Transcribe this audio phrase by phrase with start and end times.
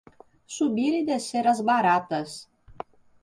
[0.55, 2.31] Subir e descer as baratas.